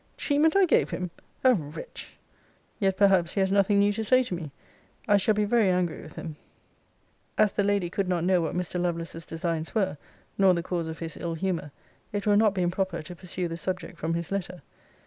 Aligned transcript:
Treatment 0.17 0.55
I 0.55 0.65
gave 0.65 0.89
him! 0.89 1.11
a 1.43 1.53
wretch! 1.53 2.15
Yet 2.79 2.97
perhaps 2.97 3.33
he 3.33 3.39
has 3.41 3.51
nothing 3.51 3.77
new 3.77 3.93
to 3.93 4.03
say 4.03 4.23
to 4.23 4.33
me. 4.33 4.49
I 5.07 5.17
shall 5.17 5.35
be 5.35 5.45
very 5.45 5.69
angry 5.69 6.01
with 6.01 6.13
him. 6.15 6.37
[As 7.37 7.53
the 7.53 7.63
Lady 7.63 7.91
could 7.91 8.09
not 8.09 8.23
know 8.23 8.41
what 8.41 8.55
Mr. 8.57 8.81
Lovelace's 8.81 9.27
designs 9.27 9.75
were, 9.75 9.99
nor 10.39 10.55
the 10.55 10.63
cause 10.63 10.87
of 10.87 10.97
his 10.97 11.17
ill 11.17 11.35
humour, 11.35 11.69
it 12.11 12.25
will 12.25 12.35
not 12.35 12.55
be 12.55 12.63
improper 12.63 13.03
to 13.03 13.15
pursue 13.15 13.47
the 13.47 13.57
subject 13.57 13.99
from 13.99 14.15
his 14.15 14.31
letter. 14.31 14.63